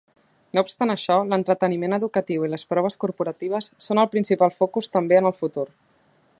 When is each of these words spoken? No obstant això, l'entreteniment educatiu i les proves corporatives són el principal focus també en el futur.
No 0.57 0.61
obstant 0.67 0.93
això, 0.93 1.17
l'entreteniment 1.33 1.95
educatiu 1.97 2.47
i 2.47 2.49
les 2.55 2.65
proves 2.73 2.97
corporatives 3.05 3.69
són 3.89 4.03
el 4.05 4.11
principal 4.17 4.57
focus 4.59 4.93
també 4.99 5.21
en 5.23 5.33
el 5.33 5.41
futur. 5.43 5.71